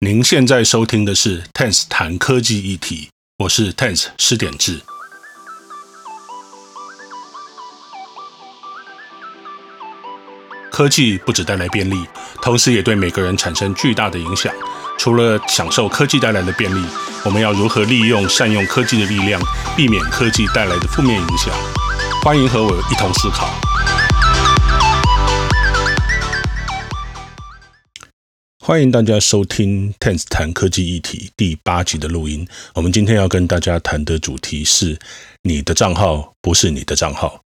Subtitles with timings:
[0.00, 3.08] 您现在收听的是 Tense 谈科技议题，
[3.38, 4.80] 我是 Tense 施典治。
[10.70, 12.06] 科技不只带来便利，
[12.40, 14.54] 同时也对每个人产生巨大的影响。
[15.00, 16.86] 除了享受科技带来的便利，
[17.24, 19.42] 我们要如何利用、善用科技的力量，
[19.76, 21.52] 避免科技带来的负面影响？
[22.22, 23.52] 欢迎和我一同思考。
[28.68, 32.46] 欢迎大家收听《Tense 谈科技议题》第八集的录音。
[32.74, 34.98] 我们今天要跟大家谈的主题是：
[35.42, 37.40] 你的账号不是你的账号。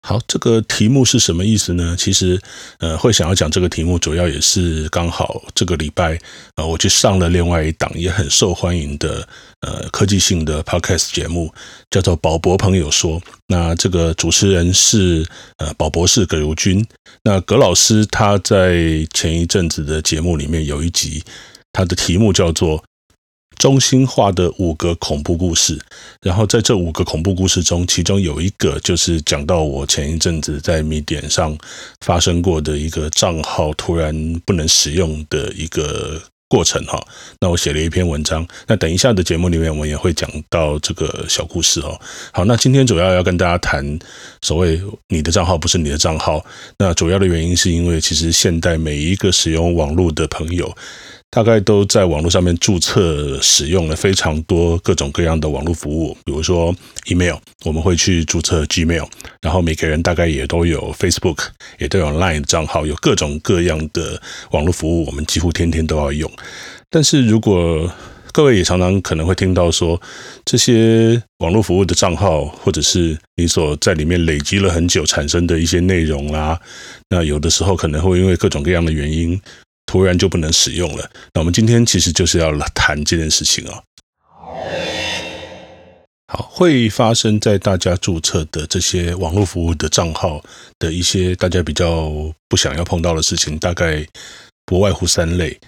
[0.00, 1.96] 好，这个题目是什么意思呢？
[1.98, 2.40] 其实，
[2.78, 6.18] 呃，会想要讲这个题目，主要也是刚好这个礼拜，
[6.54, 9.28] 呃，我去上了另外一档也很受欢迎的
[9.62, 11.52] 呃科技性的 podcast 节目，
[11.90, 13.20] 叫做《宝博朋友说》。
[13.48, 15.26] 那这个主持人是
[15.58, 16.86] 呃宝博士葛如君。
[17.24, 21.22] 那葛老师他在前一阵子的节目里面有一集，
[21.72, 22.82] 他的题目叫做。
[23.58, 25.78] 中心化的五个恐怖故事，
[26.22, 31.56] 然后在这五个恐怖故事中，其中有一个就是讲到我前一阵子在米点上
[32.00, 37.04] 发生过的一个账号突然不能使用的一个过程哈。
[37.40, 42.00] 那我写了一篇文章，那等一下的节目里面我也会讲到这个小故事哦。
[42.32, 43.98] 好，那今天主要要跟大家谈
[44.40, 46.44] 所谓你的账号不是你的账号，
[46.78, 50.72] 那主要的原因是因为其实现代每一个使用网络的朋友。
[51.30, 56.74] 大概都在网络上面注册使用了非常多各种各样的网络服务，比如说
[57.10, 59.06] email，我们会去注册 Gmail，
[59.42, 61.46] 然后每个人大概也都有 Facebook，
[61.78, 64.20] 也都有 Line 账号，有各种各样的
[64.52, 66.30] 网络服务，我们几乎天天都要用。
[66.88, 67.92] 但是如果
[68.32, 70.00] 各位也常常可能会听到说，
[70.46, 76.58] 这些网络服务的账号，或者是你所在里面累积了很久产生的一些内容啦，
[77.10, 79.38] 那有的时候可能会因为各种各样的原因。
[79.88, 81.10] 突然就不能使用了。
[81.32, 83.82] 那我们今天其实就是要来谈这件事情啊。
[86.30, 90.44] 好，会发生在大家注册的这些网络服务的账号
[90.78, 92.12] 的一些大家比较
[92.50, 94.06] 不想要碰到的事情，大概
[94.66, 95.58] 不外乎三类。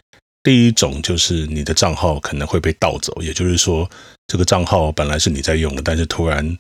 [0.43, 3.89] 第一种就是你的账号可能会被盗走，也就是说，
[4.27, 6.55] 这个账号本来是你在用的，但是突然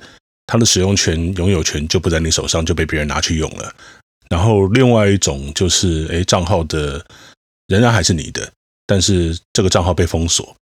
[0.47, 3.71] 它的使用权、拥有权就不在你手上，就被别人拿去用了。
[4.31, 7.05] 然后另外一种就是，诶，账号的。
[7.71, 8.53] 仍然还是你的，
[8.87, 10.55] 但是这个账号被封锁，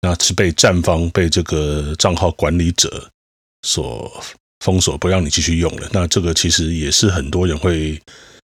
[0.00, 3.10] 那是被站方、被这个账号管理者
[3.66, 4.10] 所
[4.64, 5.88] 封锁，不让你继续用了。
[5.92, 8.00] 那这个其实也是很多人会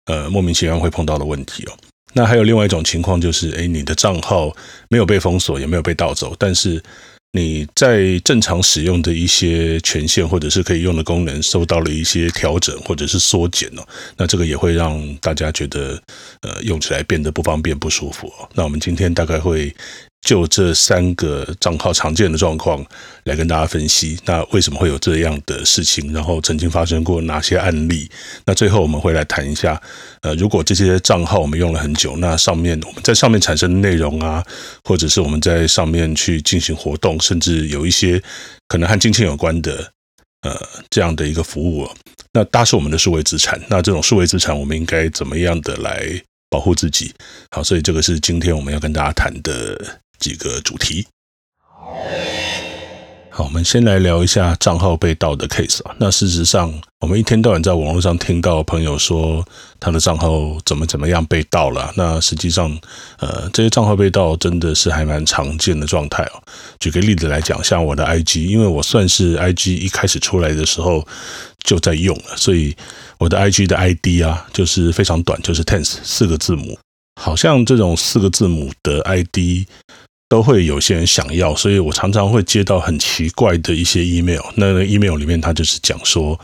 [0.05, 1.73] 呃莫名其妙会碰到的问题哦。
[2.13, 4.55] 那还有另外一种情况就是，哎，你的账号
[4.91, 6.83] 没有被封锁，也没有被盗走，但是。
[7.33, 16.01] 你在正常使用的一些权限或者是可以用的功能受到了一些调整或者是缩减哦，那这个也会让大家觉得
[16.43, 18.31] 呃用起来变得不方便不舒服。
[18.55, 19.75] 那我们今天大概会。
[20.23, 22.85] 就这三个账号常见的状况
[23.25, 26.13] 来跟大家分析，那为什么会有这样的事情？
[26.13, 28.09] 然后曾经发生过哪些案例？
[28.47, 29.81] 那最后我们会来谈一下，
[30.21, 34.45] 呃，如果这些账号我们用了很久，那上面我们在上面产生的内容啊，
[34.85, 38.23] 或者是我们在上面去进行活动，甚至有一些
[38.69, 39.91] 可能和金钱有关的，
[40.43, 40.57] 呃，
[40.89, 41.91] 这样的一个服务，
[42.33, 43.61] 那它是我们的数位资产。
[43.69, 46.09] 那这种数位资产，我们应该怎么样的来
[46.49, 47.13] 保护自己？
[47.51, 50.01] 好，所以这个是今天我们要跟大家谈的。
[50.23, 51.05] 几个主题。
[53.35, 55.97] 好，我们先来聊一下账号被盗的 case 啊。
[55.99, 59.43] 那事实上，我们一天到晚在网络上听到朋友说
[59.81, 60.31] 他的账号
[60.67, 61.91] 怎么怎么样被盗了。
[61.97, 62.71] 那实际上，
[63.19, 66.43] 呃，这些账号被盗真的是还蛮常见的状态哦。
[66.79, 71.03] 举个例子来讲，像我的 IG，因为我算是 IG 一开始出来的时候
[71.65, 72.77] 就在用了，所以
[73.17, 76.79] 我的 IG 的 ID 啊，就是非常短，就是 TENS 四个字母。
[77.19, 79.67] 好像这种四个字母的 ID。
[80.33, 84.41] 都会有些人想要，所以我常常会接到很奇怪的一些 email。
[84.55, 86.41] 那个 email 里面，他就是讲说，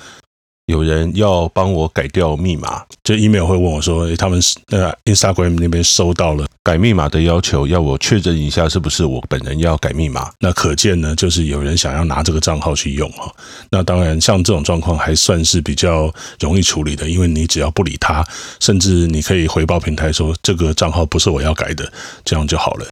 [0.67, 2.85] 有人要帮我改掉密码。
[3.03, 10.31] 这 email 会问我说，他们那 Instagram 那边收到了改密码的要求，要我确认一下是不是我本人要改密码。
[10.39, 13.35] 那可见呢，就是有人想要拿这个账号去用哈。
[13.71, 18.23] 那当然，像这种状况还算是比较容易处理的，因为你只要不理他，
[18.61, 21.91] 甚至你可以回报平台说这个账号不是我要改的，
[22.23, 22.87] 这样就好了。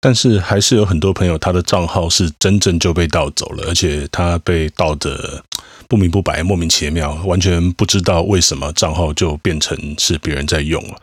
[0.00, 5.42] 但是还是有很多朋友，他的账号是真正就被盗走了，而且他被盗的
[5.88, 10.96] 不明不白、莫名其妙，完全不知道为什么账号就变成是别人在用了。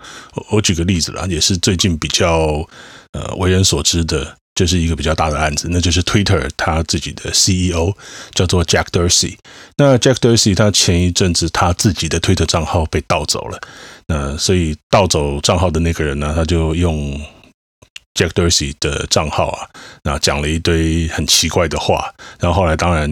[0.50, 2.66] 我举个例子啦，也是最近比较
[3.12, 7.92] 呃为人所知的，就是一个比较大的案子，那就是 Twitter 他自己的 CEO
[8.34, 9.36] 叫做 Jack Dorsey。
[9.76, 13.60] 那 Jack Dorsey 他前一阵子他自己的 Twitter 账号被盗走了，
[14.08, 17.20] 那所以盗走账号的那个人呢，他就用。
[18.16, 19.70] Jack Dorsey 的账号啊，
[20.04, 22.12] 那讲了一堆很奇怪的话。
[22.40, 23.10] 然后后来当然，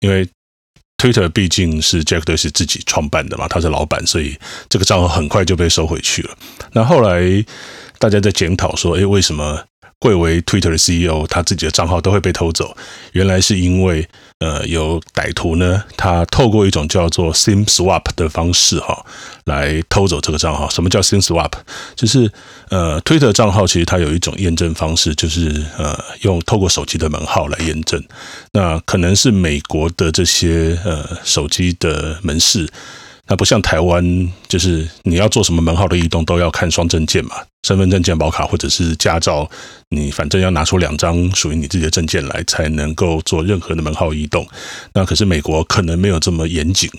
[0.00, 0.28] 因为
[0.98, 4.36] Twitter 毕竟是 Jack Dorsey 自己创办的嘛，他是老板，所以
[4.68, 6.36] 这个账号很快就被收回去了。
[6.72, 7.44] 那后来
[7.98, 9.64] 大家在检讨说，诶，为什么？
[10.00, 12.74] 贵为 Twitter 的 CEO，他自己的账号都会被偷走，
[13.12, 14.08] 原来是因为
[14.38, 19.04] 呃有歹徒呢，他透过一种叫做 SIM swap 的方式哈，
[19.44, 20.70] 来偷走这个账号。
[20.70, 21.52] 什么叫 SIM swap？
[21.94, 22.32] 就是
[22.70, 28.02] 呃 Twitter 账号其实它有一种验证方式，就是呃用透过手机的门号来验证。
[28.52, 32.66] 那可能是美国的这些呃手机的门市。
[33.30, 39.48] 那不像台湾，就是你要做什么门号的移动都要看双证件嘛，身份证、健保卡或者是驾照，
[39.90, 44.44] 你反正要拿出两张属于你自己的证件来，才能够做任何的门号移动。
[44.92, 46.90] 那可是美国可能没有这么严谨，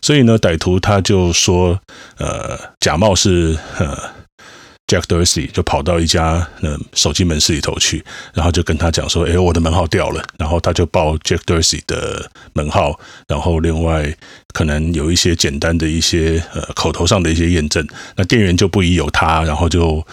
[0.00, 1.78] 所以呢，歹徒他就说，
[2.16, 4.23] 呃，假冒是呃。
[4.86, 8.04] Jack Dorsey 就跑到一家呃手机门市里头去，
[8.34, 14.14] 然后就跟他讲说：“哎，我的门号掉了。”然后他就报 Jack Dorsey 的门号，然后另外
[14.52, 17.86] 可能有一些简单的一些呃口头上的一些验证。
[18.16, 20.06] 那店员就不疑有他，然后就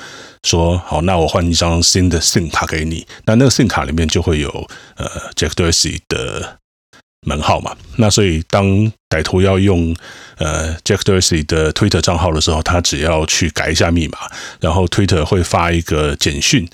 [0.43, 4.49] 说：“好，那我换一张新的 SIM 卡给你。”那那个 SIM 卡里面就会有
[4.95, 6.60] 呃 Jack Dorsey 的。
[7.27, 8.65] 门号嘛，那所以当
[9.07, 9.95] 歹徒要用
[10.37, 14.17] 呃 Jack Dorsey 的 Twitter 账号的时候，他只要去改一下密码，
[14.59, 16.67] 然后 Twitter 会发一个简讯。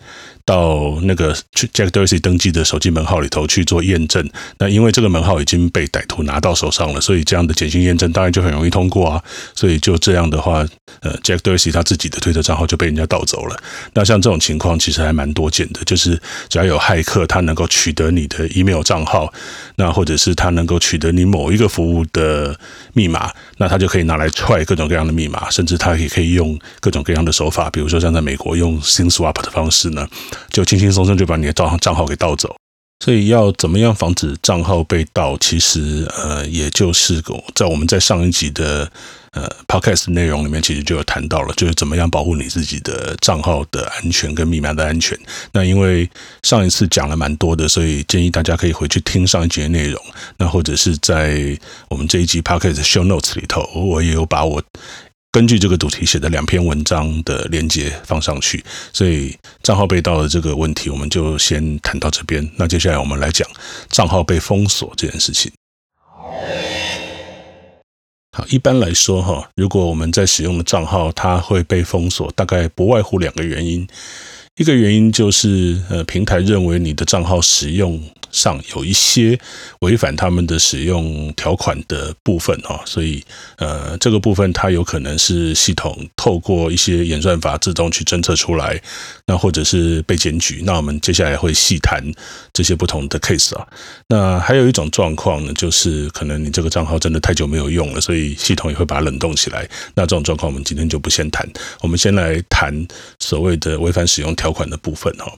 [0.47, 4.25] 到那个 Jack Dorsey 登记的手机门号里头去做验证，
[4.59, 9.21] 那因为这个门号已经被歹徒拿到手上了，所以这样的简讯验证当然就很容易通过啊。
[9.53, 10.65] 所以就这样的话，
[11.01, 13.61] 呃，Jack Dorsey 他自己的推特账号就被人家盗走了。
[13.94, 16.17] 那像这种情况其实还蛮多见的，就是
[16.47, 19.33] 只要有骇客他能够取得你的 email 账号，
[19.75, 22.57] 那或者是他能够取得你某一个服务的
[22.94, 30.07] 密码，那他就可以拿来踹各种各样的密码，甚至他也可以用各种各样的手法，比如说像在美国用 SIM swap 的方式呢。
[30.50, 32.56] 就轻轻松松就把你的账账号给盗走，
[33.04, 35.38] 所以要怎么样防止账号被盗？
[35.38, 37.24] 其实呃，也就是
[37.54, 38.89] 在我们在上一集的
[39.31, 45.18] 呃 podcast 内容里面，其实就有谈到了，就是怎么样保护你自己的账号的安全跟密码的安全。
[45.51, 46.10] 那因为
[46.44, 50.01] 上一次讲了蛮多的，所以建议大家可以回去听上一集的内容。
[50.38, 51.57] 那或者是在
[51.90, 54.63] 我们这一集 podcast show notes 里头，我也有把我。
[55.31, 62.50] 根据这个主题写的两篇文章的连接放上去，所以账号被盗的这个问题，我们就先谈到这边。
[62.56, 63.47] 那接下来我们来讲
[63.89, 65.51] 账号被封锁这件事情。
[68.35, 73.88] 好，一般来说哈，如果我们在使用的账号它会被封锁，大概不外乎两个原因。
[74.56, 78.01] 一个原因就是，呃，平台认为你的账号使用
[78.31, 79.39] 上有一些
[79.81, 83.24] 违反他们的使用条款的部分啊，所以，
[83.57, 88.81] 呃，这个部分它有可能是系统透过一些演算法自动去侦测出来，
[89.27, 90.63] 那或者是被检举。
[90.65, 92.03] 那我们接下来会细谈
[92.51, 93.68] 这些不同的 case 啊。
[94.07, 99.69] 那还有一种状况呢，就是可能你这个账号真的太久没有用了，所以系统也会把它冷冻起来。
[99.94, 101.47] 那这种状况我们今天就不先谈，
[101.81, 102.88] 我们先来谈
[103.19, 104.47] 所谓的违反使用条。
[104.47, 105.30] 条款的部分哈，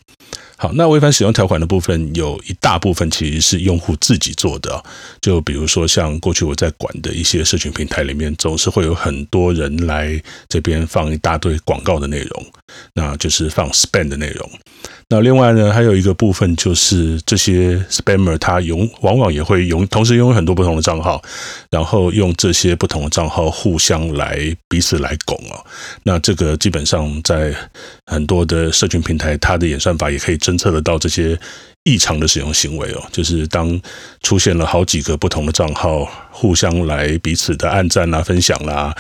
[0.62, 4.84] 好，那违反使用条款的部分有一大部分其实是用户自己做的，
[5.22, 12.46] 就比如说像过去我在管的一些社群平台里面，总是会有很多人来这边放一大堆广告的内容，
[12.94, 14.52] 那就是放 spam 的内容。
[15.12, 21.20] 那另外呢，还有一个部分就是这些 spammer 他拥往往也会拥同时拥有很多不同的账号，
[21.72, 24.38] 然后用这些不同的账号互相来
[24.68, 25.66] 彼此来拱哦。
[26.04, 27.52] 那这个基本上在
[28.06, 31.36] 很多的社群平台，它的演算法也可以侦测得到这些
[31.86, 33.02] 异常的使用行为哦。
[33.12, 33.82] 就是当
[34.22, 38.98] 出现了好几个不同的账号互相来彼此的按赞啊、分享啦、啊。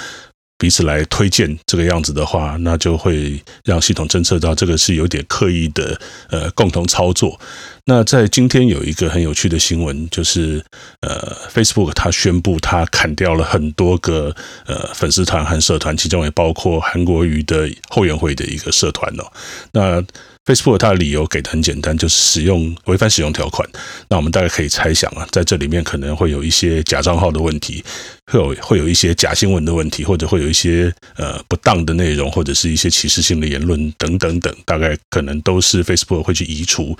[0.59, 5.99] 彼此来推荐这个样子的话，那就会让系统侦测到这个是有点刻意的
[6.29, 7.39] 呃共同操作。
[7.85, 10.63] 那在今天有一个很有趣的新闻，就是
[10.99, 19.31] 呃 Facebook 它宣布它砍掉了很多个呃粉丝团和社团，其中也包括韩国瑜的后援会的一个社团哦。
[19.71, 20.01] 那
[20.45, 23.67] Facebook 它的理由给的很简单，就是使用违反使用条款。
[24.07, 27.83] 那我们大概可以猜想啊，在这里面可能会有一些假账号的问题，
[28.25, 36.97] 会有会有一些假新闻的问题，或者会有一些呃不当的内容，或者是一些歧视性的言论等等等，大概可能都是 Facebook 会去移除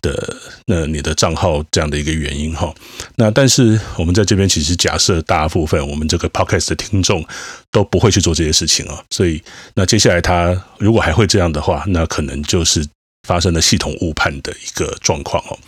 [0.00, 0.36] 的
[0.66, 2.72] 那你的账号这样的一个原因哈，
[3.16, 7.24] 那但是我们在这边其实假设大部分我们这个 podcast 的听众
[7.70, 9.42] 都不会去做这些事情啊，所以
[9.74, 12.86] 那接下来他如果还会这样的话，那可能就是
[13.26, 15.58] 发生了系统误判的一个状况哦。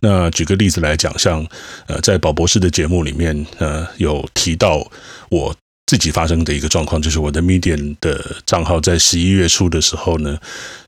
[0.00, 1.46] 那举个例子来讲，像
[1.86, 4.86] 呃在宝博士的节目里面呃有提到
[5.30, 5.54] 我
[5.86, 10.36] 自己发生的一个状况，就是我的 Medium 的账号在十一月初的时候呢，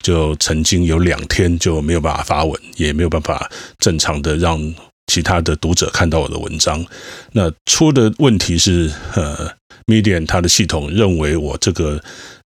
[0.00, 4.60] 就曾经有两天就没有办法发文，也没有办法正常的让
[5.08, 6.84] 其他的读者看到我的文章。
[7.32, 9.50] 那出的问题是，呃
[9.86, 12.00] ，Medium 它的系统认为我这个。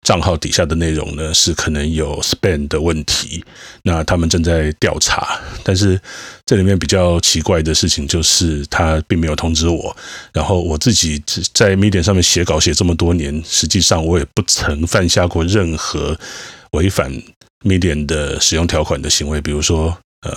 [0.03, 3.45] 账号底下的内容呢，是可能有 spam 的问题，
[3.83, 5.39] 那他们正在调查。
[5.63, 6.01] 但是
[6.43, 9.95] 这里面比较奇怪的事情就是，他并没有通知我。
[10.33, 11.21] 然后我自己
[11.53, 16.19] 在 Medium 上面写稿写这么多年，实际上我也不曾犯下过任何
[16.71, 17.13] 违反
[17.63, 20.35] Medium 的使用条款的行为，比如说呃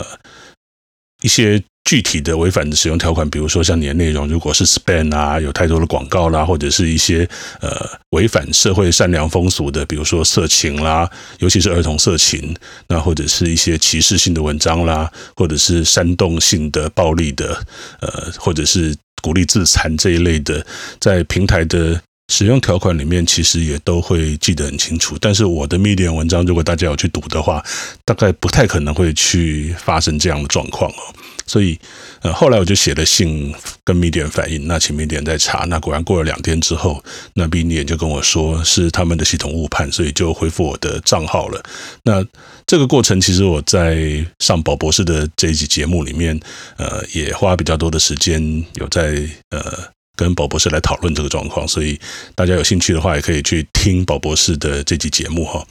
[1.23, 1.64] 一些。
[1.85, 7.29] 具体的违反的使用条款，比如说像你的内容如果是 spam 啊，有太多的广告啦，或者是一些
[7.61, 7.71] 呃
[8.11, 11.09] 违反社会善良风俗的，比如说色情啦，
[11.41, 12.57] 尤其是儿童色情，
[12.88, 17.62] 那或者是一些歧视性的文章啦，或者是煽动性的暴力的，
[18.00, 20.64] 呃，或者是鼓励自残这一类的，
[20.99, 22.00] 在平台的。
[22.33, 27.62] 使用条款里面其实也都会记得很清楚，但是我的 Medium 文章，如果大家有去读的话，
[28.03, 31.14] 大概不太可能会去发生这样的状况哦。
[31.47, 31.79] 所以，
[32.23, 35.65] 呃，后来我就写了信跟 Medium 反映，那请 Medium 在查。
[35.69, 37.03] 那果然过了两天之后，
[37.35, 41.63] 那米点就跟我说是他们的系统误判，所以就恢复我的账号了。
[42.03, 42.25] 那
[42.67, 46.39] 这个过程其实我在上宝博士的这一集节目里面，
[46.77, 49.95] 呃，也花比较多的时间有在呃。
[50.17, 51.99] 跟宝博士来讨论这个状况，所以
[52.37, 55.67] 大家有兴趣的话，也可以去听宝博士的这集节目哈。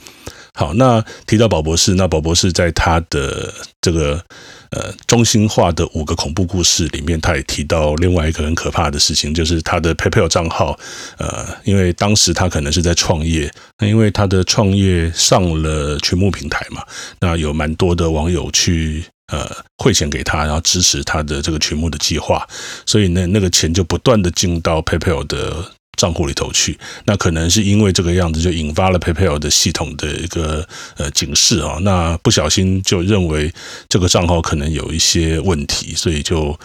[0.54, 4.24] 好，那提到宝博士，那宝博士在他的这个
[4.70, 10.78] 呃中心化的五个恐怖故事里面，他也提到另外一个很可怕的事情，就是他的 PayPal 账号，
[11.18, 16.82] 呃，因为当时他可能是在创业，那因为他的创业上了群募平台嘛，
[17.20, 19.04] 那有蛮多的网友去。
[19.28, 22.46] 呃，汇钱给他，然后支持他的这个群募的计划，
[22.84, 25.64] 所以呢，那个钱就不断的进到 PayPal 的
[25.96, 26.78] 账户里头去。
[27.04, 31.78] 那可能是因为这个样子，就引发了 PayPal 的系统的一个呃警示啊。
[31.82, 33.52] 那不小心就认为
[33.88, 36.58] 这个账号可能有一些问题，所以就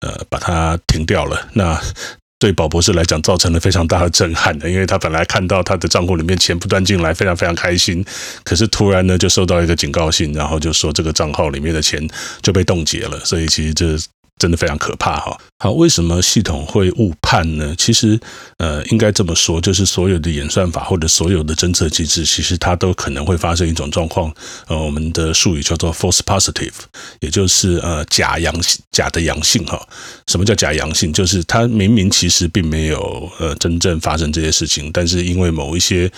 [0.00, 1.48] 呃把它停掉了。
[1.54, 1.80] 那
[2.38, 8.04] 对宝博士来讲，造成了非常大的震撼的，因为他本来看到他的账户里面钱不断进来，非常非常开心，
[8.44, 12.06] 可是突然呢，就收到一个警告信，然后就说这个账号里面的钱
[12.42, 13.98] 就被冻结了，所以其实这。
[14.38, 15.38] 真的非常可怕哈！
[15.58, 17.74] 好，为什么系统会误判呢？
[17.78, 18.20] 其实，
[18.58, 24.30] 呃，应该这么说，就是所有的演算法或者所有的侦测机制，其实它都可能会发生一种状况，
[24.68, 26.74] 呃，我们的术语叫做 false positive，
[27.20, 29.80] 也就是呃假阳性、假的阳性哈。
[30.26, 31.10] 什么叫假阳性？
[31.10, 36.12] 就是它明明其实并没有呃真正发生这些事情，但是因为某一些。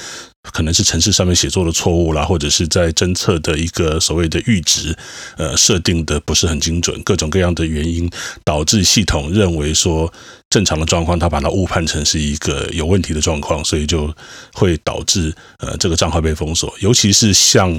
[0.52, 4.97] 可能是城市上面写作的错误啦，或者是在侦测的一个所谓的阈值，
[5.37, 8.09] 呃，设定的不是很精准，各种各样的原因
[8.45, 10.11] 导致系统认为说
[10.49, 14.12] 正常的状况，它把它误判成是一个有问题的状况，所以就
[14.54, 16.75] 会导致呃这个账号被封锁。
[16.80, 17.71] 尤其是像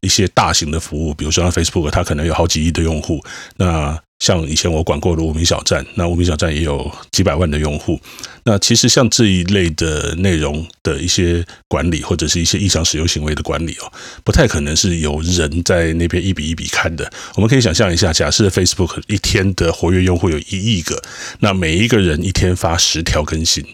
[0.00, 3.20] 一些大型的服务，比如说像 Facebook，它可能有好几亿的用户，
[3.56, 3.98] 那。
[4.22, 8.00] 像以前我管过的无名小站，那无名小站也有几百万的用户。
[8.44, 17.12] 那其实像这一类的内容的一些管理，或者是一些异常使用行为的管理哦，不太可能是有人在那边一笔一笔看的。
[17.34, 21.02] 我们可以想象一下，假设 Facebook 一天的活跃用户有一亿个，
[21.40, 23.66] 那每一个人一天发十条更新。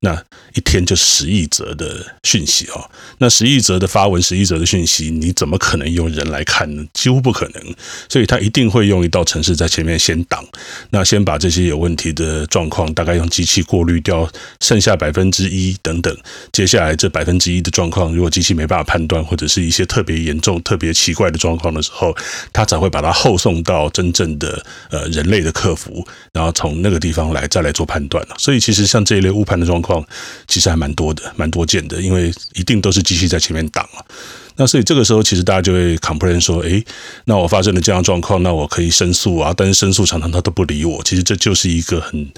[0.00, 0.14] 那
[0.54, 2.88] 一天就十亿则的讯息哦，
[3.18, 6.84] 那十亿则的发文，十亿则的讯息，你怎么可能用人来看呢？
[6.94, 7.74] 几乎不可能，
[8.08, 10.44] 所以他一定会用一道程式在前面先挡，
[10.90, 16.16] 那先把这些有问题的状况大概用机器过滤掉，剩下百分之一等等，
[16.52, 22.16] 接下来这百分之一的状况，如果机器没办法判断，或者是一些特别严重、特别奇怪的状况的时候，
[22.52, 28.24] 他才会把它后送到真正的呃人类的客服，然后从那个地方来再来做判断。
[28.38, 29.87] 所以其实像这一类误判的状况。
[29.88, 30.04] 况
[30.46, 34.04] 其实还蛮多的，蛮多见的，因为一定都是机器在前面挡啊。
[34.60, 36.84] 那所以这个时候，其实大家就会 complain 说：“诶，
[37.26, 41.00] 那我发生了这样状况，那我可以申诉啊。”但是申诉常常他都不理我。
[41.04, 42.28] 其实这就是一个很。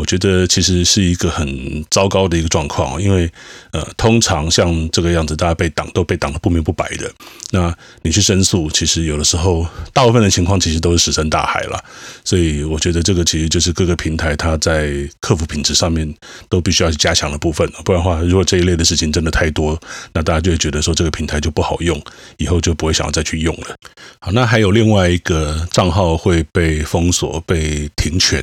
[0.00, 3.30] 我觉得其实是一个很糟糕的一个状况，因为
[3.70, 7.12] 呃，通常像这个样子，大家被挡都被挡得不明不白的。
[7.50, 11.78] 那你去申诉，其实有的时候，大部分的情况其实都是石沉大海了。
[12.24, 14.90] 所以我觉得这个其实就是各个平台它在
[15.20, 16.12] 客服品质上面
[16.48, 17.70] 都必须要去加强的部分。
[17.84, 19.78] 不然的话，如果这一类的事情真的太多，
[20.14, 22.02] 那大家就会觉得说这个平台就不好用，
[22.38, 23.76] 以后就不会想要再去用了。
[24.18, 28.42] 好，那还有另外一个账号会被封锁、被停权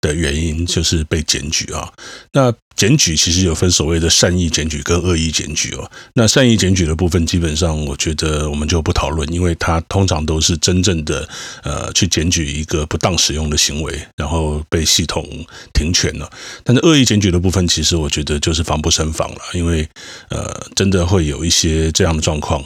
[0.00, 0.95] 的原因，就是。
[0.96, 1.92] 是被检举啊。
[2.32, 5.90] 那检举其实有分所谓的善意检举跟恶意检举哦。
[6.14, 11.26] 那善意检举的部分，基本上我觉得我们就不讨论，因为它通常都是真正的
[11.62, 15.26] 呃去检举一个不当使用的行为，然后被系统
[15.72, 16.30] 停权了。
[16.62, 19.88] 但是恶意检举的部分，其实我觉得就是防不胜防了，因为
[20.28, 22.62] 呃真的会有一些这样的状况。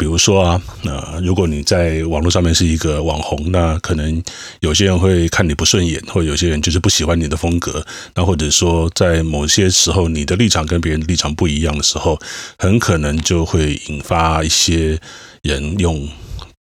[0.00, 4.22] 比如说啊，那如果你在网络上面是一个网红，那可能
[4.60, 12.18] 有些人会看你不顺眼，或有些人就是不喜欢你的风格，那或者说在某些时候你的立场跟别人的立场不一样的时候，
[12.56, 14.98] 很可能就会引发一些
[15.42, 16.08] 人用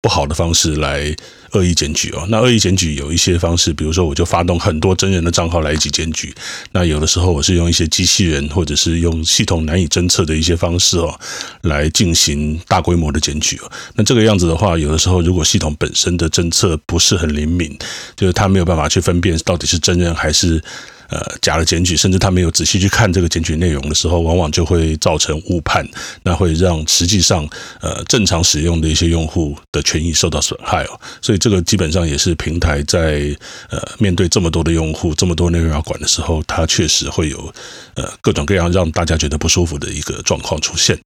[0.07, 1.13] 不好的方式来。
[1.53, 6.35] 恶意检举哦，那恶意检举有一些方式，比如说我就发动很多真人的账号来一起检举。
[6.73, 11.17] 那有的时候我是用一些机器人，或者是用系统难以侦测的一些方式哦，
[11.61, 13.71] 来进行大规模的检举哦。
[13.95, 17.75] 那这个样子的话，有的时候如果系统本身的侦测不是很灵敏，
[18.17, 20.61] 就是它没有办法去分辨到底是真人还是。
[21.09, 25.87] 呃，假的检举，甚至他没有仔细去看这个检举内容的时候，往往就会造成误判，
[26.23, 27.47] 那会让实际上
[27.81, 30.99] 呃正常使用的一些用户的权益受到损害哦。
[31.21, 33.35] 所以这个基本上也是平台在
[33.69, 37.53] 呃面对这么多的用户、这么多内容要管的时候，它确实会有
[37.95, 40.97] 呃各种各样让大家觉得不舒服的一个状况出现。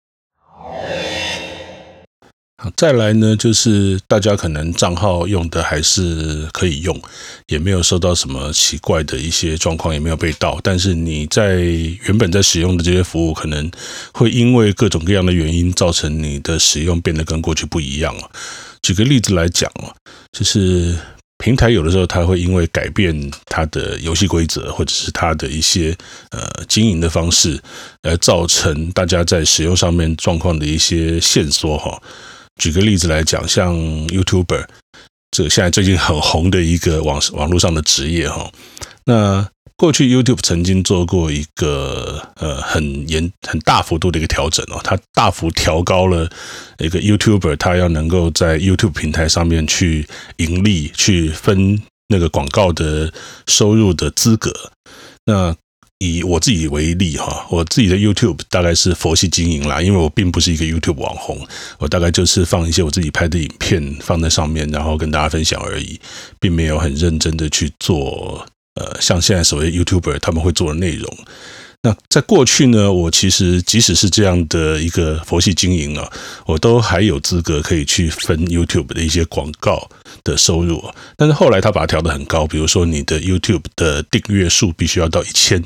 [2.76, 7.02] 再来呢，就是大家可能账号用的还是可以用，
[7.48, 10.60] 也没有收到什么奇怪的一些状况，也没有被盗。
[10.62, 13.70] 但是你在原本在使用的这些服务，可能
[14.14, 18.30] 会因为各种各样的原因，造成你的使用变得跟过去不一样了。
[18.84, 19.90] 举个例子来讲啊，
[20.32, 20.96] 就是
[21.40, 25.98] 平台有的时候它会因为改变它的游戏规则，或者是它的一些
[26.30, 27.60] 呃经营的方式，
[28.04, 32.00] 而造成大家在使用上面状况的一些线索哈。
[32.58, 33.76] 举个例子来讲，像
[34.08, 34.66] YouTuber，
[35.32, 38.52] 这现在最近很红的一个网网络上的职业哈。
[39.06, 46.30] 那过去 YouTube 曾经做过一个呃很严很大幅度的一个调整哦，它大幅调高了
[46.78, 53.12] 一个 YouTuber 他要能够在 YouTube 平台上面去盈利，去分那个广告的
[53.48, 54.54] 收入的资格。
[55.26, 55.56] 那
[56.02, 61.38] 以我自己为例哈，我自己的 YouTube 大概是佛系经营啦，因为我并不是一个 YouTube 网红，
[61.78, 66.00] 我大概就是放一些我自己拍的影片放在上面，然后跟大家分享而已，
[66.40, 71.18] 并没有很认真的去做呃，像现在所谓 YouTuber 他们会做的内容。
[71.84, 76.12] 那在过去呢，我其实即使是这样的一个佛系经营啊，
[76.48, 79.88] 我都还有资格可以去分 YouTube 的一些广告
[80.24, 80.84] 的收入。
[81.16, 85.64] 但是后来他把它调得很高，比如说你的 YouTube 的订阅数必须要到一千。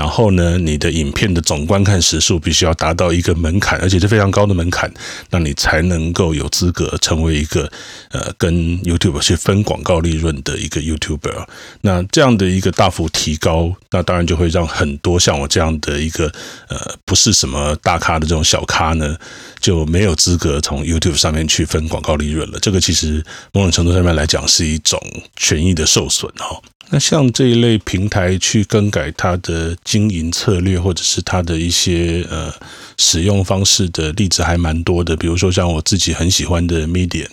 [0.00, 4.90] 然后呢，你的影片的总观看时数必须要达到一个门槛，而且是非常高的门槛，
[5.28, 7.70] 那你才能够有资格成为一个
[8.10, 11.44] 呃跟 YouTube 去分广告利润的一个 YouTuber。
[11.82, 16.32] 那这样的一个大幅提高，那当然就会让很多像我这样的一个
[16.70, 19.14] 呃不是什么大咖的这种小咖呢，
[19.60, 22.58] 就没有资格从 YouTube 上面去分广告利润了。
[22.58, 24.98] 这个其实某种程度上面来讲是一种
[25.36, 26.58] 权益的受损哈。
[26.92, 32.52] 那像这一类平台去更改它的经营策略，或者是它的一些呃
[32.98, 35.16] 使用方式的例子还蛮多的。
[35.16, 37.28] 比如说像我自己很喜欢的 Medium，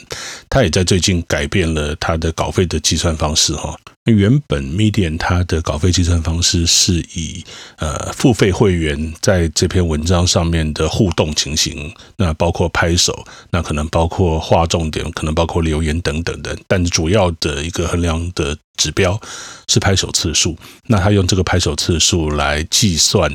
[0.47, 3.75] 它也在最近改变了它的稿费的计算方式哈。
[4.15, 7.43] 原本 Medium 它的稿费计算方式是以
[7.77, 19.19] 呃付费会员在这篇文章上面的互动情形，那包括拍手，那可能包括划重点，可能包括留言等等的，但主要的一个衡量的指标
[19.67, 23.31] 是拍手次数，那他用这个拍手次数来计算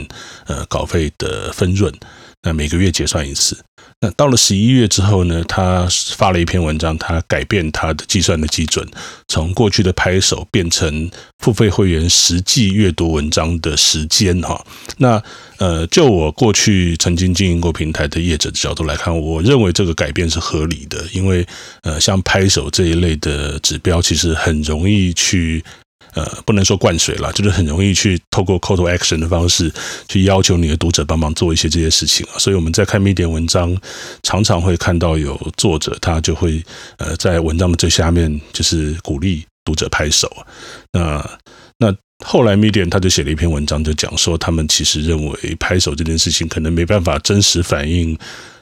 [0.47, 1.93] 呃稿费的分润，
[2.43, 3.57] 那每个月结算一次。
[4.01, 8.85] 那到了十一月之后呢，他发了一篇文章，他改变他的计算的基准，
[9.29, 14.61] 从过去的拍手变成付费会员实际阅读文章的时间哈。
[14.99, 15.23] 那
[15.59, 21.47] 呃，就我过去曾经经营过平台的业者的角度来看，我认为这个改变是合理的，因为
[21.83, 25.65] 呃，像拍手这一类的指标，其实很容易去。
[26.15, 29.73] 呃，不能说灌水了，就是很容易去透过 call to action 的方式
[30.09, 32.39] 去要求你的读者帮忙做一些这些事情啊。
[32.39, 33.77] 所以我们在看 Medium 文章，
[34.23, 36.63] 常常会看到有作者他就会
[36.99, 40.31] 呃在文章的最下面就是鼓励读者拍手。
[40.93, 41.31] 那
[41.79, 41.95] 那
[42.25, 48.19] 后来 Medium 他就写了一篇文章，就讲说他们其实认为拍手这件事情可能没办法真实反映。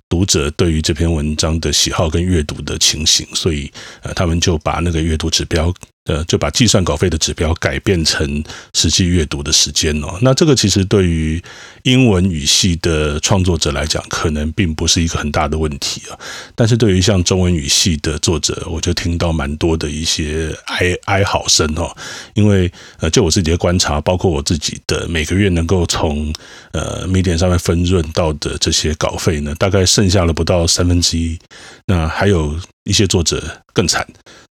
[0.08, 3.70] 读者对于这篇文章的喜好跟阅读的情形，所以
[4.02, 5.72] 呃，他们就把那个阅读指标
[6.06, 8.42] 呃，就把计算稿费的指标改变成
[8.74, 10.18] 实际阅读的时间哦。
[10.22, 11.40] 那这个其实对于
[11.82, 16.18] 英文语系的创作者来讲，可能并不是一个很大的问题啊。
[16.54, 21.94] 但是对于像中文语系的作者，我就听到蛮多的一些哀哀嚎声哦。
[22.34, 26.32] 因为呃，就我自己的观察，包括我自己的每个月能够从
[26.72, 31.38] 呃 Medium 上面分润到的这些稿费呢，大概剩下了不到三分之一。
[31.86, 34.06] 那还有一些作者更惨。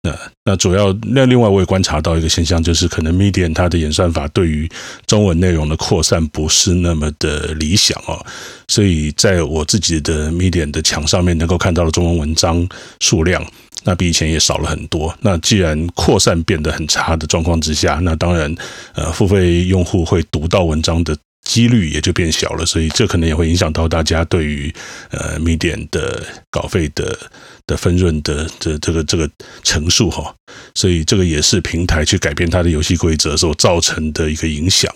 [0.08, 4.70] 那那主要那另外我也观察到一个现象，就是可能 Medium 它的演算法对于
[5.06, 8.26] 中文内容的扩散不是那么的理想哦，
[8.67, 12.67] 所以在我自己的 Medium 的墙上面能够看到的中文文章
[13.02, 13.46] 数量，
[13.84, 15.13] 那比以前也少了很多。
[15.22, 18.54] 那既然扩散变得很差的状况之下，那当然
[18.93, 21.15] 呃付费用户会读到文章的
[21.48, 24.72] 几率也就变小了，所以这可能也会影响到大家对于
[25.12, 27.18] 呃 Medium 的稿费的
[27.66, 29.30] 的分润的这这个这个
[29.64, 30.36] 乘数哈，
[30.76, 34.94] 所以这个也是平台去改变它的游戏规则所造成的一个影响。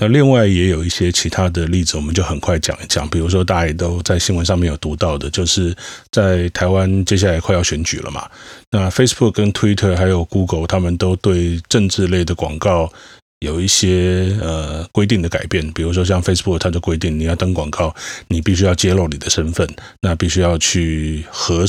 [0.00, 3.06] 那另外也有一些其他的例子，我们就很快讲一讲。
[3.10, 5.76] 比如说大家也都在新闻上面有读到的，就是
[6.12, 8.26] 在台湾接下来快要选举了嘛，
[8.70, 12.90] 那 Facebook 跟 Twitter 还有 Google 他们都对政治类的广告。
[13.40, 17.94] 有一些呃规定的改变，比如说像 Facebook，它就规定你要登广告，
[18.28, 19.68] 你必须要揭露你的身份，
[20.00, 21.64] 那必须要去核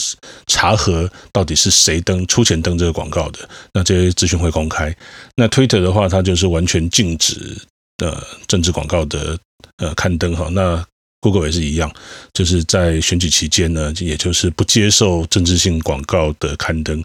[0.47, 3.39] 查核到底是谁登出钱登这个广告的，
[3.73, 4.95] 那这些资讯会公开。
[5.35, 7.57] 那 Twitter 的话，它就是完全禁止
[7.97, 9.37] 的政治广告的
[9.77, 10.49] 呃刊登哈。
[10.51, 10.85] 那
[11.21, 11.89] Google 也是一样，
[12.33, 17.01] 就是在选举期间呢，也就是不接受政治性广告的刊登。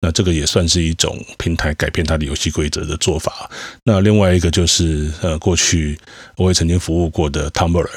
[0.00, 3.50] 那这个也算是一种平台改变它的游戏规则的做法。
[3.82, 5.98] 那另外一个就是，呃，过去
[6.36, 7.88] 我也曾经服务过的 Tumblr。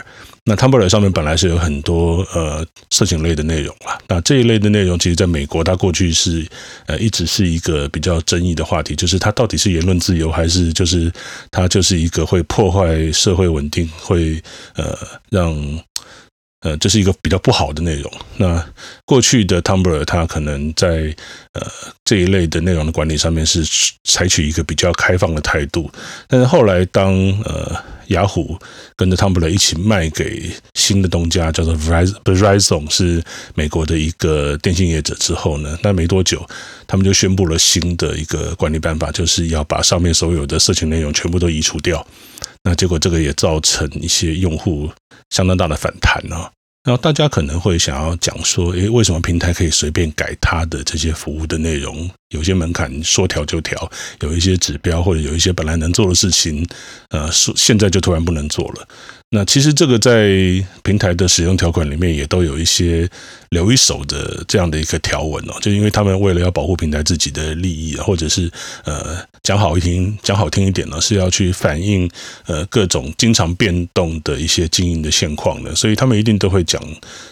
[0.44, 4.00] 那 Tumblr 上面本来是有很多呃色情类的内容啊。
[4.08, 6.44] 那这一类的内容，其实在美国，它过去是
[6.88, 11.12] 呃一直是一个比较争议的话题，就是它到底是言论自由，还是就是
[11.52, 14.42] 它就是一个会破坏社会稳定，会
[14.74, 14.98] 呃
[15.30, 15.56] 让。
[16.62, 18.12] 呃，这是一个比较不好的内容。
[18.38, 18.64] 那
[19.06, 21.16] 过去的 Tumblr 它可能在
[21.54, 21.68] 呃
[22.06, 23.64] 这一类的内容的管理上面是
[24.04, 25.90] 采取一个比较开放的态度，
[26.28, 27.14] 但是后来当
[27.46, 27.76] 呃
[28.08, 28.58] 雅虎
[28.96, 33.24] 跟着 Tumblr 一起卖给新的东家，叫做 Verizon，是
[33.56, 36.48] 美国的一个电信业者之后呢，那没多久
[36.86, 42.06] 他们就宣布了新的一个管理办法，就是要把上面所有的色情内容全部都移除掉。
[42.64, 44.92] 那结果这个也造成一些用户。
[45.30, 46.52] 相当大的反弹啊！
[46.84, 52.10] 然后大家可能会想要讲说，诶，为什么平台可以随便改它的这些服务的内容？
[52.36, 56.68] 有些门槛说调就调，有一些指标或者有一些本来能做的事情，
[57.12, 58.88] 呃，现在就突然不能做了。
[59.34, 60.30] 那其实这个在
[60.84, 63.10] 平台的使用条款里面也都有一些
[63.52, 68.52] 留一手的这样的一个条文哦，就因为他们为了要保护平台自己的利益，或者是
[68.84, 72.12] 呃讲好一听讲好听一点呢，是要去反映
[72.46, 76.84] 呃各种经常变动的一些经营的现况的，所以他们一定都会讲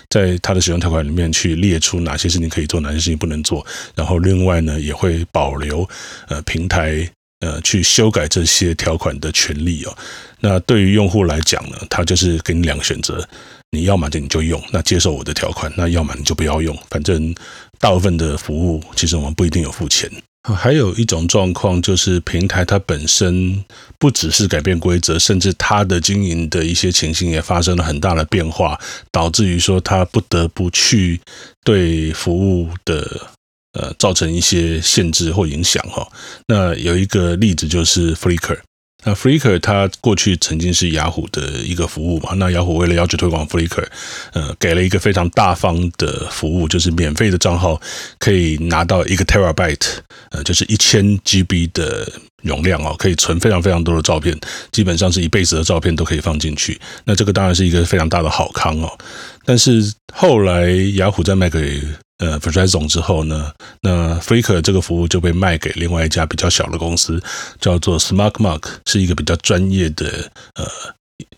[0.10, 5.86] 在他的使用条款里面去列出哪些事情可以做，哪些事情不能做，然后另外呢也会保留
[6.30, 7.12] 呃平台。
[7.40, 9.98] 呃，去修改这些条款的权利哦。
[10.42, 13.26] 那对于用户来讲呢，他就是给你两个选择，
[13.72, 16.78] 你要么就你就用，那接受我的条款；那要么你就不要用。
[16.90, 17.34] 反正
[17.80, 20.12] 大部分的服务其实我们不一定有付钱。
[20.44, 23.64] 还有一种状况就是平台它本身
[23.98, 28.80] 不只是改变规则，甚至它的经营的一些情形也发生了很大的变化，
[29.12, 31.22] 导致于说它不得不去
[31.64, 33.30] 对服务的。
[33.74, 36.08] 呃，造成一些限制或影响哈。
[36.48, 38.58] 那有一个例子就是 Flickr，
[39.06, 42.34] 那 Flickr 它过去曾经是雅虎的一个服务嘛。
[42.34, 43.86] 那雅虎为了要去推广 Flickr，
[44.34, 47.80] 呃，给了一个非常大方的服务，就是免费的账号
[48.18, 49.98] 可以拿到一个 terabyte，
[50.32, 54.38] 呃，就是一千 GB 的容量哦，可以存非常非常多的照片，
[54.72, 56.80] 基本上是一辈子的照片都可以放进去。
[57.06, 58.98] 那这个当然是一个非常大的好康哦。
[59.46, 61.82] 但是后来雅虎在卖给
[62.20, 63.52] 呃，Verizon 之后呢，
[63.82, 67.22] 那 Flickr 这个服务就被卖给另外一家比较小的公司，
[67.62, 70.68] 叫做 SmugMug，是一个比较专业的呃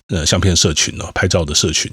[0.08, 1.92] 呃相片社群哦，拍照的社群。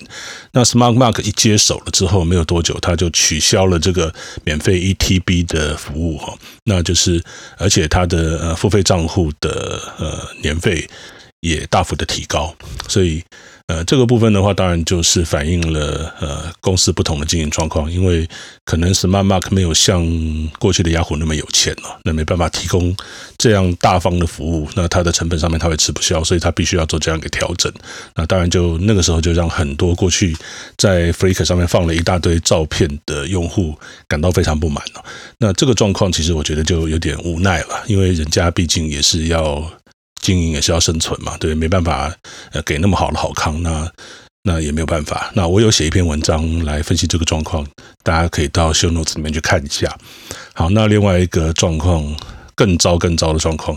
[0.53, 4.13] 那 SmugMug 一接手了之后，没有多久，他就取消了这个
[4.45, 7.23] 免费一 TB 的服务哈，那就是
[7.59, 10.89] 而且他的呃付费账户的呃年费
[11.41, 12.57] 也大幅的提高，
[12.89, 13.23] 所以。
[13.69, 18.27] 呃，这个部分的话，当然就是反映了呃公司不同的经营状况，因为
[18.65, 20.03] 可能 SmartMark 没有像
[20.59, 22.97] 过去的雅虎那么有钱哦，那没办法提供
[23.37, 27.71] 这样大方的服务，那它的成本上面它会吃不消，所以它必须要做这样一个调整。
[28.17, 30.35] 那当然就那个时候就让很多过去
[30.79, 33.79] 在 Flick 上面放了一大堆照片的用户
[34.09, 35.05] 感到非常不满哦。
[35.37, 39.71] 那这个状况其实我觉得就有点无奈了，因为人家毕竟也是要。
[40.29, 42.15] 经营也是要生存嘛，对，没办法，
[42.53, 43.91] 呃，给那么好的好康，那
[44.43, 45.31] 那也没有办法。
[45.35, 47.67] 那我有写一篇文章来分析这个状况，
[48.03, 49.97] 大家可以到 show notes 里面去看一下。
[50.53, 52.15] 好，那另外一个状况
[52.55, 53.75] 更糟更糟的状况，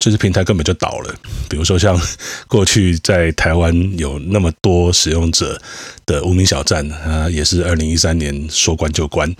[0.00, 1.14] 就是平台根本就倒了。
[1.48, 1.96] 比如说像
[2.48, 5.60] 过去在台湾有那么多使用者
[6.06, 9.32] 的无名小站啊，也是二零一三年说关就关。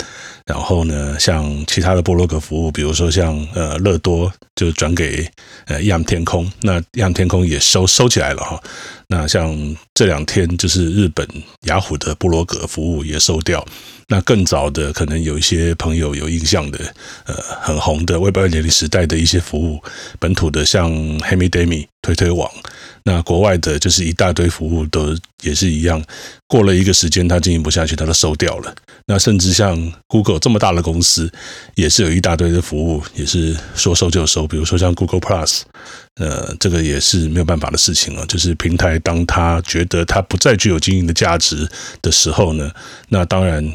[0.47, 5.29] 然后呢，像其他的部落格服务，比如说像呃乐多，就转给
[5.67, 8.63] 呃亚天空，那亚天空也收收起来了哈。
[9.09, 11.27] 那像这两天就是日本
[11.63, 13.67] 雅虎的布罗格服务也收掉。
[14.07, 16.79] 那更早的，可能有一些朋友有印象的，
[17.25, 19.83] 呃，很红的 Web 2.0时代的一些服务，
[20.19, 22.51] 本土的像 Hemidemi 推推网，
[23.05, 26.03] 那国外的就是一大堆服务都也是一样，
[26.49, 28.75] 过了一个时间，它经营不下去，它都收掉了。
[29.07, 31.31] 那甚至像 Google 这么大的公司，
[31.75, 34.47] 也是有一大堆的服务，也是说收就收。
[34.47, 35.61] 比如说像 Google Plus，
[36.17, 38.25] 呃，这个也是没有办法的事情了。
[38.27, 41.69] 就是平台当他觉得它不再具有经营的价值
[42.01, 42.71] 的时候呢，
[43.09, 43.73] 那当然。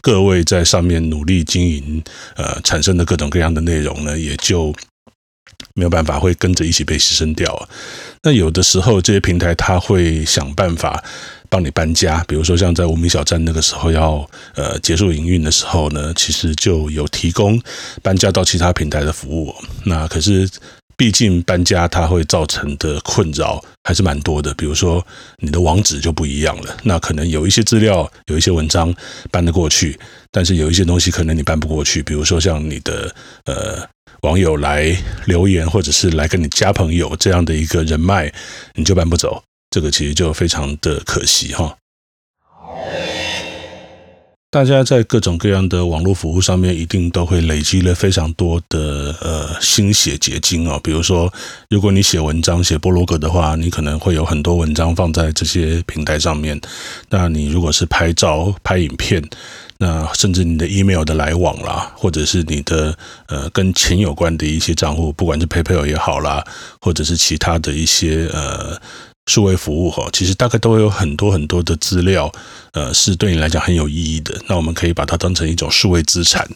[0.00, 2.04] 各位在上面努力经营，
[2.36, 4.70] 呃，产生的各种各样的内容呢，也就
[5.74, 7.68] 没有办法会跟着一起被牺牲掉。
[8.22, 11.04] 那有的时候这些平台他会想办法
[11.48, 17.60] 帮你搬家，比如说像在无名小站那个时候要呃结束营运的时候呢，其实就有提供
[18.02, 19.54] 搬家到其他平台的服务。
[19.84, 20.48] 那可是。
[20.96, 25.04] 毕竟搬家它会造成的困扰还是蛮多的，比如说
[25.38, 28.94] 你的网址就不一样了，那可能有一些资料、有一些文章
[29.28, 29.98] 搬得过去，
[30.30, 33.12] 但是有一些东西可能你搬不过去，比如说像你的
[33.46, 33.84] 呃
[34.24, 38.32] 网友来留言或者是来跟你加朋友这样的一个人脉，
[38.74, 41.76] 你就搬不走，这个其实就非常的可惜哈。
[44.50, 50.80] 大家在各种各样的网络服务上面，一定都会累积了非常多的呃心血结晶哦。
[50.82, 51.30] 比如说，
[51.68, 56.58] 如果你写文章、写部落格的话，你可能会有很多文章放在这些平台上面。
[57.10, 59.20] 那你如果是拍照、拍影片，
[59.78, 66.44] 那甚至你的 email 的来往啦，或者是你的呃跟钱有关的一些账户，不管是 PayPal 也好啦，
[66.80, 68.80] 或者是其他的一些呃。
[69.26, 72.30] 数位服务哈，其实大概都会有很多很多的资料，
[72.72, 74.38] 呃，是对你来讲很有意义的。
[74.46, 76.46] 那我们可以把它当成一种数位资产。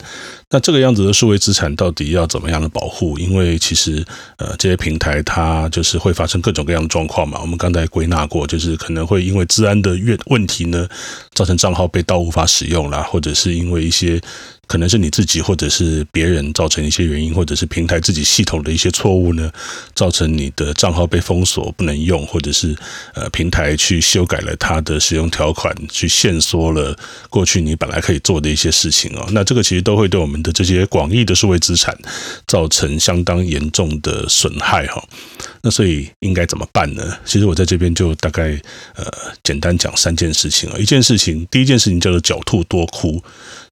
[0.51, 3.19] 那这个样子的数位资产到底要怎么样的保护？
[3.19, 4.05] 因为其实
[4.37, 7.39] 呃，这些平台它就是会发生各种各样的状况嘛。
[7.41, 10.87] 我们刚才归纳过，就是可能会因为治安的问题呢，
[11.33, 14.21] 造成账号被盗无法使用啦，或者是因为一些。
[14.69, 19.51] 可能是你自己或者是别人造成一些原因，或者是平台自己系统的一些错误呢，
[19.95, 22.77] 造成你的账号被封锁不能用，或者是
[23.15, 26.97] 呃平台去修改了它的使用条款，去限缩了
[27.31, 29.27] 过去你本来可以做的一些事情哦。
[29.33, 31.97] 那这个其实都会对我们的这些广义的数位资产
[32.47, 35.03] 造成相当严重的损害哈。
[35.63, 37.17] 那所以应该怎么办呢？
[37.25, 38.61] 其实我在这边就大概
[38.95, 39.05] 呃
[39.43, 40.77] 简单讲三件事情啊。
[40.79, 43.23] 一件事情，第一件事情叫做狡兔多窟。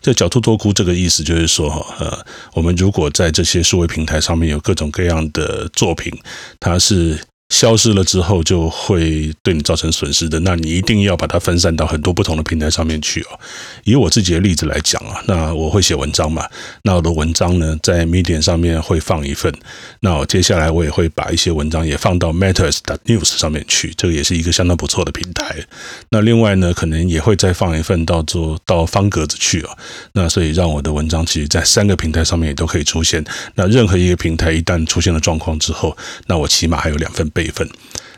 [0.06, 6.16] 这狡兔多窟这个意思就是说哈，呃，我们如果在这些数位平台上面有各种各样的作品，
[6.60, 7.18] 它是。
[7.48, 13.38] 消失了之后就会对你造成损失的，那你一定要把它分散到很多不同的平台上面去哦。
[13.84, 16.44] 以我自己的例子来讲啊，那我会写文章嘛，
[16.82, 19.54] 那我的文章呢在 Medium 上面会放一份，
[20.00, 25.64] 那我接下来我也会把一些文章也放到 Matters News 上面去，这个也是一个相当不错的平台。
[26.10, 29.70] 那另外呢，可能也会再放一份到做到方格子去哦。
[30.14, 33.24] 那所以让我的文章其实在三个平台上面也都可以出现。
[33.54, 37.30] 那任何一个平台一旦出现了状况之后，那我起码还有两份。
[37.36, 37.68] 备份。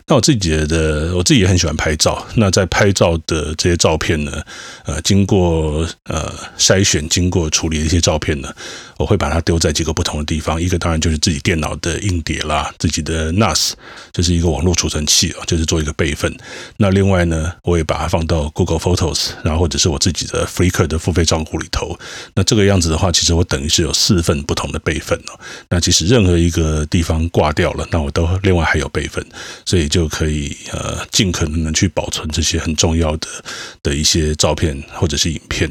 [0.08, 2.26] 那我自己的，我自己也很喜欢拍照。
[2.34, 4.42] 那在拍照的这些照片呢，
[4.86, 8.50] 呃，经过呃筛选、经过处理的一些照片呢，
[8.96, 10.60] 我会把它丢在几个不同的地方。
[10.60, 13.72] 一个当然就是自己电脑的硬碟啦，自己的 NAS，
[14.10, 16.34] 就是一个网络储存器啊，就是做一个备份。
[16.78, 21.98] 那另外呢，我也把它放到 Google Photos，然后或者是我自己的 Flickr 的付费账户里头。
[22.34, 25.38] 那这个样子的话，其实我等于是有四份不同的备份哦。
[25.68, 29.22] 那其实任何一个地方挂掉了，那我都另外还有备份，
[29.66, 29.97] 所以就。
[29.98, 33.26] 就可以呃尽可能的去保存这些很重要的
[33.82, 35.68] 的一些照片或者是影片。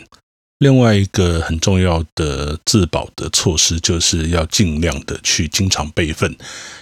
[0.59, 6.35] 另外一个很重要的自保的措施，就是要尽量的去经常备份，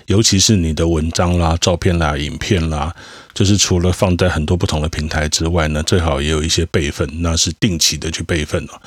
[0.08, 2.91] 尤其是你的文章啦、照片啦、影片啦，
[3.36, 8.81] 就是除了放在很多不同的平台之外呢，最好也有一些备份，那是定期的去备份哦。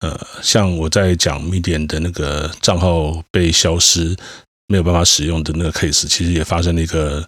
[0.00, 4.14] 呃，像我在讲 Medium 的那个账号被消失，
[4.66, 7.26] 没有办法使用的那个 case，其实也发生了一个。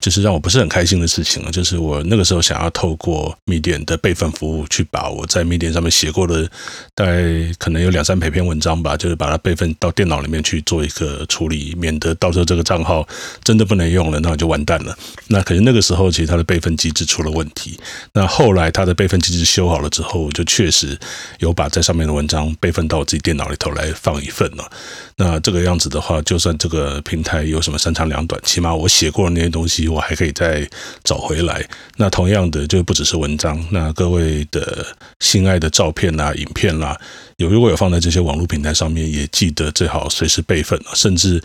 [0.00, 1.50] 就是让我不是很开心的事情了。
[1.50, 6.48] 就是我那个时候想要透过 Medium 的备份服务，去把我在 Medium 上面写过的
[6.94, 7.22] 大概
[7.58, 13.06] 可能有两三百篇文章吧，就是把它备份到电脑里面去做一个处理，免得到时候这个账号
[13.42, 14.96] 真的不能用了，那我就完蛋了。
[15.26, 17.78] 那可是那个时候其实它的备份机制出了问题。
[18.12, 20.98] 那后来它的备份机制修好了之后，就确实
[21.40, 24.70] 有把在上面的文章备份到我自己电脑里头来放一份了。
[25.20, 29.88] 那这个样子的话，就算这个平台有什么三长两短，起码我写过的那些东西。
[29.88, 30.64] 我还可以再
[31.02, 31.68] 找回来。
[31.96, 33.62] 那同样的，就不只是文章。
[33.70, 34.86] 那各位的
[35.18, 36.96] 心爱的照片啦、影片啦，
[37.36, 41.42] 有如果有放在这些网络平台上面，也记得最好随时备份，甚至。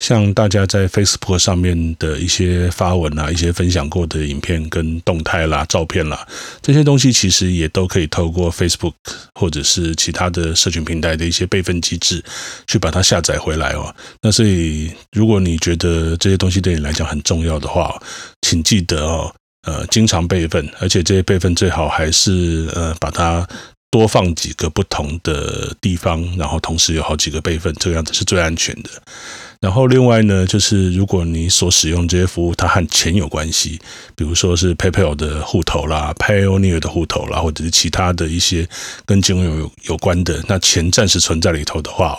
[0.00, 6.26] 像大家在 Facebook 上面的一些发文啊，一些分享过的影片跟动态啦、照片啦，
[6.62, 8.94] 这些东西其实也都可以透过 Facebook
[9.34, 12.24] 或者是其他的社群平台的一些备份机制，
[12.66, 13.94] 去把它下载回来哦。
[14.22, 18.00] 那所以，如果你觉得这些东西对你来讲很重要的话，
[18.40, 19.32] 请记得哦，
[19.66, 23.46] 呃，经常备份，而且这些备份最好还是呃，把它
[23.90, 28.90] 多放几个不同的地方，然后同时有好几个备份，这个样子是最安全的。
[29.60, 33.78] 然后另外呢，就是如果你所使用这些服务，它和钱有关系，
[34.16, 38.66] 比如说是 PayPal 的户头啦、Payoneer 的户头啦，或者是其他的一些
[39.04, 42.18] 跟金融有有关的，那钱暂时存在里头的话。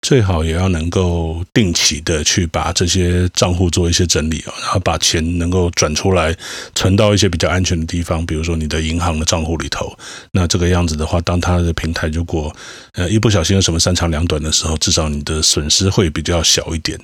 [0.00, 6.34] 最好也要能够定期的去把这些账户做一些整理啊，然后把钱能够转出来，
[6.74, 9.92] 存到一些比较安全的地方，比如说你的银行的账户里头。
[10.30, 12.54] 那这个样子的话，当它的平台如果
[12.92, 16.98] 呃一不小心有什么三长两短的时候，至少你的损失会比较小一点。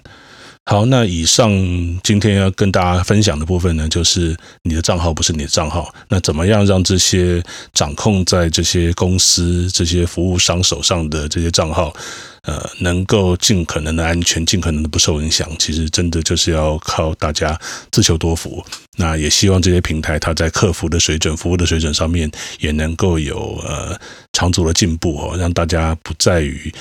[0.67, 1.51] 好，那以上
[2.03, 5.95] 今天要跟大家分享的部分呢，就是你的账号不是你的账号。
[6.09, 7.43] 那怎么样让这些
[7.75, 11.95] 掌控在这些公司、这些服务商手上的这些账号，
[12.45, 15.47] 呃，能够尽可能的安全，尽可能的不受影响？
[15.59, 17.61] 其实真的就是要靠大家
[17.93, 18.65] 自求多福。
[18.97, 23.95] 那也希望这些平台它在客服的水准、服务的水准上面，也能够有呃
[24.33, 26.73] 长足的进步哦，让大家不在于。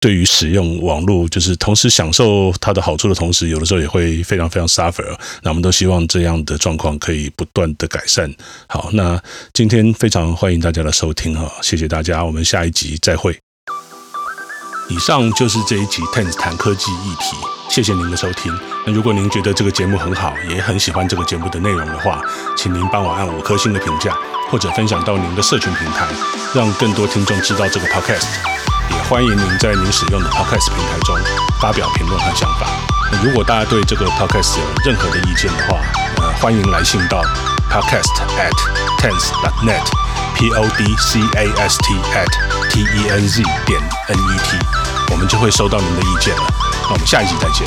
[0.00, 5.04] 对于使用网络，就是同时享受它的好处的同时，有的时候也会非常非常 suffer。
[5.42, 8.32] 那我们都希望这样的状况可以不断的改善。
[8.68, 9.20] 好，那
[9.52, 13.36] 今天非常欢迎大家的收听哈，谢谢大家，我们下一集再会。
[14.88, 17.36] 以上就是这一集 Tens 谈科技议题，
[17.68, 18.56] 谢谢您的收听。
[18.86, 22.22] 那如果您觉得这个节目很好，也很喜欢这个节目的内容的话，
[22.56, 24.16] 请您帮我按五颗星的评价，
[24.48, 26.08] 或者分享到您的社群平台，
[26.54, 28.67] 让更多听众知道这个 podcast。
[29.08, 31.16] 欢迎您在您使用的 Podcast 平台中
[31.60, 32.66] 发表评论和想法。
[33.24, 35.80] 如果大家对这个 Podcast 有任何的意见的话，
[36.18, 37.22] 呃，欢迎来信到
[37.70, 38.52] Podcast at
[38.98, 43.80] tense dot net，P O D C A S T at T E N Z 点
[44.08, 44.58] N E T，
[45.10, 46.42] 我们就会收到您的意见了。
[46.82, 47.66] 那我们下一集再见。